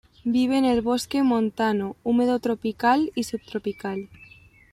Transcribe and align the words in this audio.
Vive 0.23 0.57
en 0.57 0.65
el 0.65 0.81
bosque 0.81 1.21
montano 1.21 1.95
húmedo 2.03 2.39
tropical 2.39 3.11
y 3.13 3.25
subtropical. 3.25 4.09